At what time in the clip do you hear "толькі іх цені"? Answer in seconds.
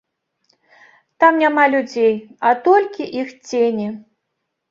2.67-3.87